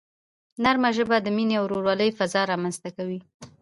[0.63, 3.19] نرمه ژبه د مینې او ورورولۍ فضا رامنځته کوي.